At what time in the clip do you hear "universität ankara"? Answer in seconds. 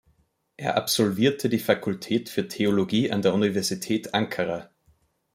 3.35-4.71